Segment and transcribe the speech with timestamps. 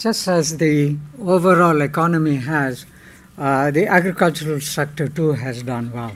[0.00, 2.86] just as the overall economy has,
[3.36, 6.12] uh, the agricultural sector too has done well.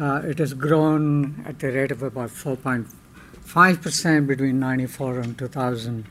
[0.00, 6.04] Uh, it has grown at the rate of about 4.5% between 94 and 2000,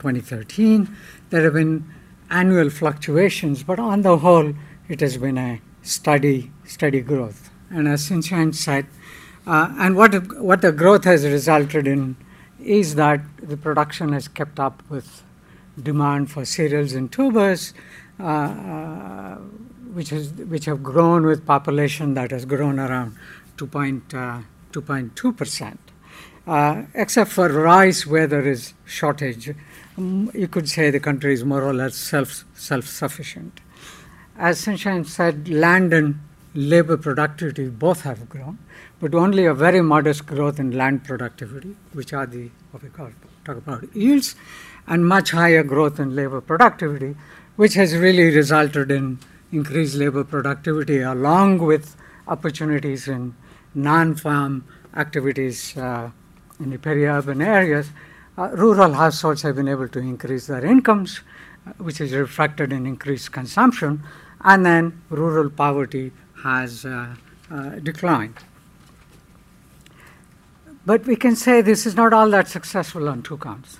[0.00, 0.88] 2013.
[1.30, 1.88] There have been
[2.28, 4.52] annual fluctuations, but on the whole,
[4.88, 7.50] it has been a steady, steady growth.
[7.70, 8.86] And as Sunshine said,
[9.46, 12.16] uh, and what, what the growth has resulted in
[12.58, 15.22] is that the production has kept up with
[15.80, 17.74] demand for cereals and tubers,
[18.20, 19.36] uh, uh,
[19.94, 23.16] which, has, which have grown with population that has grown around
[23.56, 25.78] 2.2%.
[26.46, 29.54] Uh, uh, except for rice, where there is shortage,
[29.96, 33.60] um, you could say the country is more or less self, self-sufficient.
[34.36, 36.18] As Sunshine said, land and
[36.54, 38.58] labor productivity both have grown,
[39.00, 43.06] but only a very modest growth in land productivity, which are the what we call
[43.44, 44.34] talk about yields,
[44.86, 47.14] and much higher growth in labor productivity,
[47.56, 49.18] which has really resulted in
[49.52, 53.34] increased labor productivity along with opportunities in
[53.74, 54.64] non-farm
[54.96, 56.10] activities uh,
[56.60, 57.90] in the peri-urban areas.
[58.36, 61.20] Uh, rural households have been able to increase their incomes,
[61.66, 64.02] uh, which is reflected in increased consumption,
[64.40, 67.14] and then rural poverty has uh,
[67.50, 68.34] uh, declined.
[70.84, 73.78] But we can say this is not all that successful on two counts.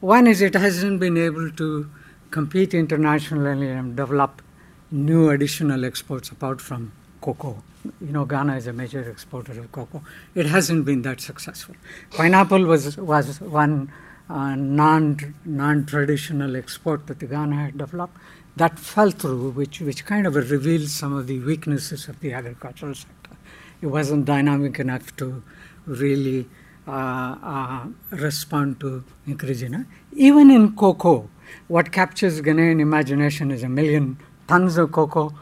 [0.00, 1.88] One is it hasn't been able to
[2.30, 4.42] compete internationally and develop
[4.90, 7.62] new additional exports apart from cocoa.
[8.00, 10.02] You know, Ghana is a major exporter of cocoa.
[10.34, 11.74] It hasn't been that successful.
[12.10, 13.90] Pineapple was was one
[14.28, 18.18] uh, non non traditional export that Ghana had developed
[18.56, 22.94] that fell through, which which kind of revealed some of the weaknesses of the agricultural
[22.94, 23.36] sector.
[23.82, 25.42] It wasn't dynamic enough to
[25.86, 26.48] really
[26.86, 29.62] uh, uh, respond to increase
[30.12, 31.28] even in cocoa.
[31.68, 35.34] What captures Ghanaian imagination is a million tons of cocoa.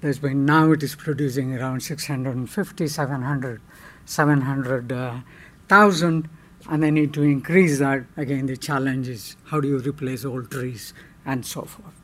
[0.00, 3.60] There's been now it is producing around 650, 700,
[4.04, 6.28] 700,000, uh,
[6.70, 8.04] and they need to increase that.
[8.16, 10.92] Again, the challenge is how do you replace old trees
[11.24, 11.94] and so forth.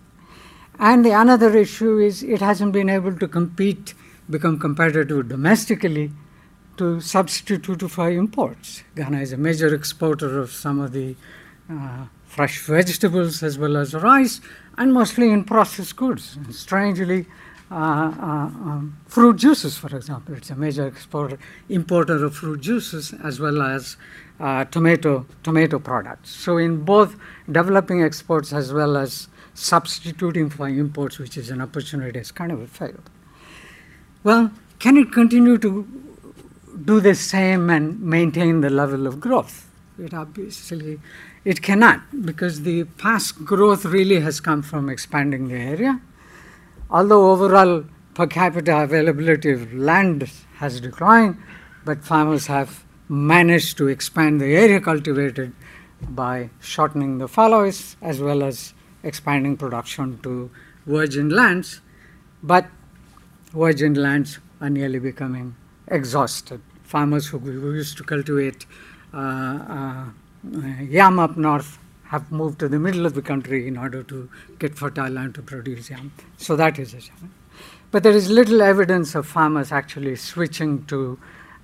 [0.79, 3.95] And the another issue is it hasn't been able to compete,
[4.31, 6.13] become competitive domestically
[6.77, 8.85] to substitute for imports.
[8.97, 11.17] Ghana is a major exporter of some of the
[11.71, 14.41] uh, fresh vegetables as well as rice,
[14.79, 16.37] and mostly in processed goods.
[16.37, 17.27] And strangely,
[17.71, 21.39] uh, uh, um, fruit juices, for example, it's a major exporter,
[21.69, 23.97] importer of fruit juices as well as
[24.41, 26.31] uh, tomato tomato products.
[26.31, 27.17] So in both
[27.51, 32.69] developing exports as well as substituting for imports, which is an opportunity, has kind of
[32.71, 33.11] failed.
[34.23, 35.87] Well, can it continue to
[36.85, 39.71] do the same and maintain the level of growth?
[39.99, 41.01] It obviously
[41.45, 46.03] it cannot because the past growth really has come from expanding the area.
[46.91, 51.39] Although overall per capita availability of land has declined,
[51.87, 55.55] but farmers have managed to expand the area cultivated
[56.03, 60.51] by shortening the fallows as well as expanding production to
[60.85, 61.81] virgin lands,
[62.43, 62.67] but
[63.53, 65.55] virgin lands are nearly becoming
[65.89, 66.61] exhausted.
[66.85, 67.39] Farmers who
[67.73, 68.67] used to cultivate
[69.13, 70.05] uh, uh,
[70.83, 74.29] yam up north have moved to the middle of the country in order to
[74.59, 76.13] get fertile land to produce yam.
[76.37, 77.31] So that is a challenge.
[77.91, 81.19] But there is little evidence of farmers actually switching to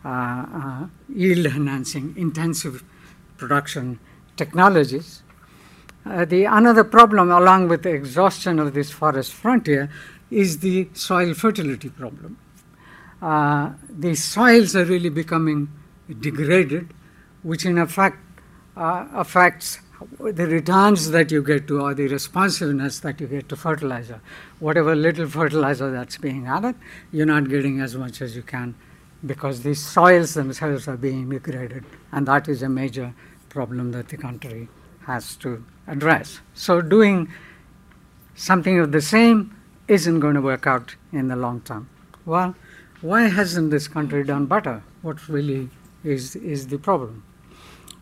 [0.04, 2.84] uh, uh, yield enhancing, intensive
[3.36, 3.98] production
[4.36, 5.22] technologies.
[6.04, 9.90] Uh, the another problem, along with the exhaustion of this forest frontier,
[10.30, 12.38] is the soil fertility problem.
[13.22, 15.68] Uh, the soils are really becoming
[16.20, 16.92] degraded,
[17.42, 18.18] which in effect
[18.76, 19.80] uh, affects
[20.20, 24.20] the returns that you get to or the responsiveness that you get to fertilizer.
[24.58, 26.74] Whatever little fertilizer that's being added,
[27.12, 28.74] you're not getting as much as you can
[29.24, 33.14] because the soils themselves are being degraded, and that is a major
[33.48, 34.68] problem that the country
[35.06, 36.40] has to address.
[36.52, 37.32] So doing
[38.34, 39.55] something of the same
[39.88, 41.88] isn't going to work out in the long term.
[42.24, 42.54] Well,
[43.00, 44.82] why hasn't this country done better?
[45.02, 45.70] What really
[46.02, 47.24] is, is the problem?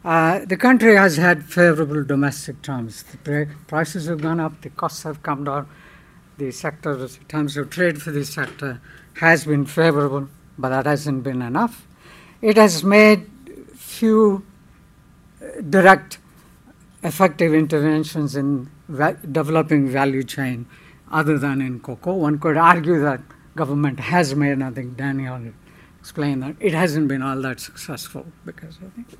[0.05, 3.05] Uh, the country has had favorable domestic terms.
[3.25, 5.67] The prices have gone up, the costs have come down,
[6.37, 8.81] the sector, in terms of trade for this sector,
[9.15, 10.29] has been favorable,
[10.59, 11.87] but that hasn't been enough.
[12.43, 13.31] It has made
[13.75, 14.45] few
[15.41, 16.19] uh, direct
[17.03, 20.67] effective interventions in va- developing value chain
[21.15, 22.15] other than in cocoa.
[22.15, 23.21] One could argue that
[23.55, 25.41] government has made, and I think Daniel
[26.01, 29.19] explained that it hasn't been all that successful because of it.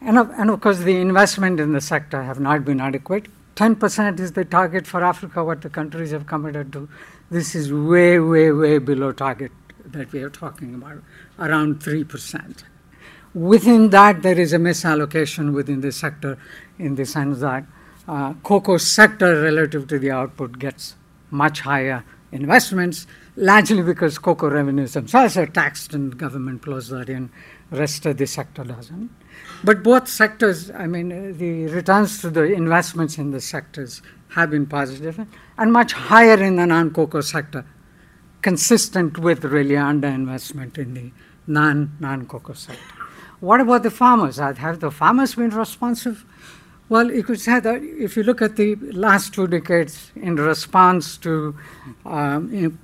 [0.00, 3.26] And of, and of course, the investment in the sector have not been adequate,
[3.56, 6.88] 10% is the target for Africa, what the countries have committed to.
[7.28, 9.50] This is way, way, way below target
[9.84, 10.98] that we are talking about,
[11.40, 12.62] around 3%.
[13.34, 16.38] Within that, there is a misallocation within the sector
[16.78, 17.64] in the sense that
[18.06, 20.94] uh, cocoa sector relative to the output gets
[21.30, 27.30] much higher investments, largely because cocoa revenues themselves are taxed and government plows that in,
[27.70, 29.10] rest of the sector doesn't.
[29.64, 34.02] But both sectors, I mean, the returns to the investments in the sectors
[34.34, 35.26] have been positive
[35.56, 37.64] and much higher in the non-cocoa sector,
[38.42, 41.12] consistent with really underinvestment in the
[41.46, 42.94] non, non-cocoa sector.
[43.40, 44.36] What about the farmers?
[44.36, 46.24] Have the farmers been responsive?
[46.90, 51.18] Well, you could say that if you look at the last two decades in response
[51.18, 51.54] to
[52.06, 52.78] um,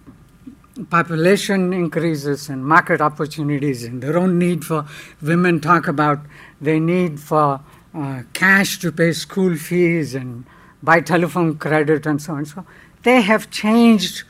[0.91, 4.85] population increases and market opportunities and their own need for
[5.23, 6.19] women talk about
[6.61, 7.61] their need for
[7.95, 10.45] uh, cash to pay school fees and
[10.83, 12.45] buy telephone credit and so on.
[12.45, 12.67] So
[13.05, 14.25] they have changed,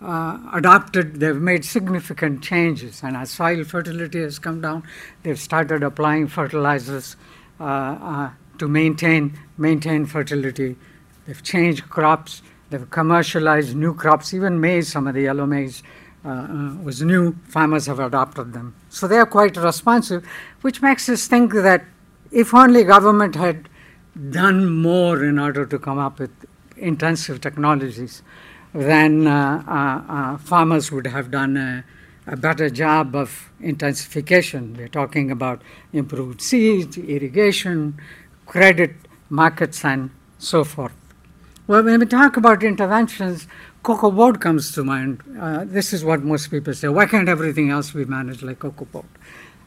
[0.00, 3.02] uh, adopted, they've made significant changes.
[3.02, 4.84] And as soil fertility has come down,
[5.24, 7.16] they've started applying fertilizers
[7.58, 10.76] uh, uh to maintain, maintain fertility.
[11.26, 15.82] They've changed crops They've commercialized new crops, even maize, some of the yellow maize
[16.24, 17.34] uh, uh, was new.
[17.48, 18.74] Farmers have adopted them.
[18.90, 20.26] So they are quite responsive,
[20.60, 21.84] which makes us think that
[22.30, 23.68] if only government had
[24.30, 26.30] done more in order to come up with
[26.76, 28.22] intensive technologies,
[28.74, 31.84] then uh, uh, uh farmers would have done a,
[32.26, 34.74] a, better job of intensification.
[34.76, 35.62] We're talking about
[35.94, 37.98] improved seeds, irrigation,
[38.48, 38.92] credit
[39.30, 40.92] markets, and so forth.
[41.66, 43.46] Well, when we talk about interventions,
[43.82, 45.22] cocoa board comes to mind.
[45.38, 46.88] Uh, this is what most people say.
[46.88, 49.04] Why can't everything else be managed like cocoa board?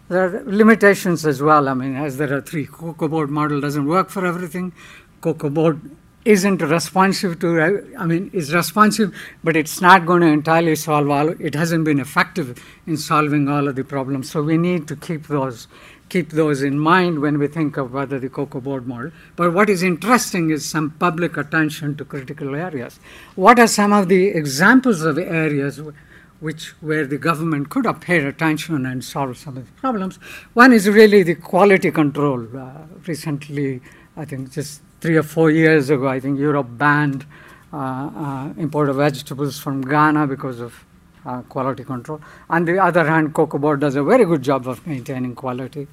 [0.10, 1.70] There are limitations as well.
[1.70, 4.74] I mean, as there are three, cocoa board model doesn't work for everything.
[5.22, 5.80] Cocoa board
[6.26, 11.30] isn't responsive to, I mean, is responsive, but it's not going to entirely solve all,
[11.30, 14.30] it hasn't been effective in solving all of the problems.
[14.30, 15.68] So we need to keep those
[16.12, 19.12] keep those in mind when we think of whether the cocoa board model.
[19.38, 23.00] But what is interesting is some public attention to critical areas.
[23.36, 25.82] What are some of the examples of areas
[26.42, 30.18] which where the government could have paid attention and solve some of the problems?
[30.54, 32.46] One is really the quality control.
[32.58, 32.72] Uh,
[33.08, 33.82] recently,
[34.18, 37.26] I think just three or four years ago, I think Europe banned
[37.72, 40.84] uh, uh, import of vegetables from Ghana because of
[41.26, 42.22] uh, quality control.
[42.50, 45.88] On the other hand, Cocoa Board does a very good job of maintaining quality.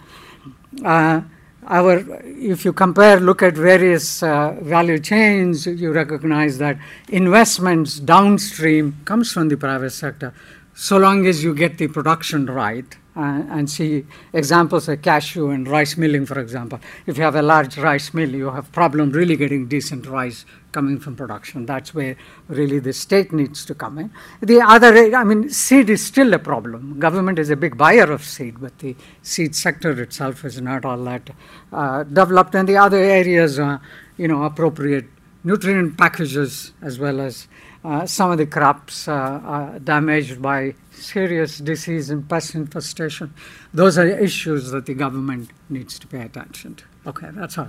[0.85, 1.21] Uh,
[1.67, 6.79] our, if you compare, look at various uh, value chains, you recognize that
[7.09, 10.33] investments downstream comes from the private sector,
[10.75, 15.97] so long as you get the production right and see examples like cashew and rice
[15.97, 16.79] milling, for example.
[17.07, 20.99] If you have a large rice mill, you have problem really getting decent rice coming
[20.99, 21.67] from production.
[21.67, 22.17] That's where
[22.49, 24.13] really the state needs to come in.
[24.41, 26.99] The other, I mean, seed is still a problem.
[26.99, 31.03] Government is a big buyer of seed, but the seed sector itself is not all
[31.05, 31.31] that
[31.73, 32.55] uh, developed.
[32.55, 33.81] And the other areas, are,
[34.17, 35.07] you know, appropriate
[35.45, 37.49] nutrient packages as well as
[37.85, 43.33] uh, some of the crops uh, damaged by serious disease and pest infestation.
[43.73, 46.85] Those are issues that the government needs to pay attention to.
[47.07, 47.69] Okay, that's all.